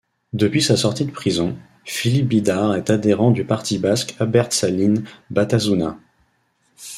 Depuis 0.33 0.63
sa 0.63 0.77
sortie 0.77 1.05
de 1.05 1.11
prison, 1.11 1.59
Philippe 1.85 2.29
Bidart 2.29 2.73
est 2.73 2.89
adhérent 2.89 3.29
du 3.29 3.45
parti 3.45 3.77
basque 3.77 4.15
Abertzaleen 4.19 5.03
Batasuna. 5.29 5.99